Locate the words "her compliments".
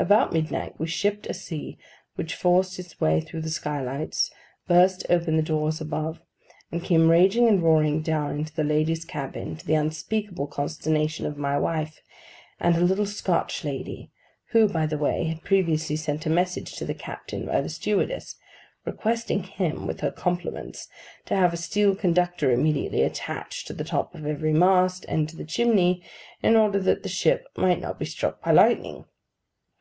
20.00-20.88